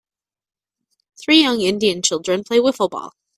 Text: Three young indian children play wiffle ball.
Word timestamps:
Three 1.21 1.43
young 1.43 1.61
indian 1.61 2.01
children 2.01 2.43
play 2.43 2.57
wiffle 2.57 2.89
ball. 2.89 3.13